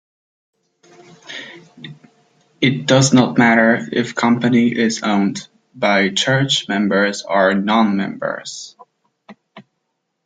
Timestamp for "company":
4.15-4.75